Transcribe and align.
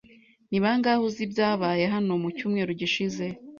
Ni 0.49 0.57
bangahe 0.63 0.99
uzi 1.07 1.21
ibyabaye 1.27 1.83
hano 1.93 2.11
mu 2.21 2.29
cyumweru 2.37 2.71
gishize? 2.79 3.25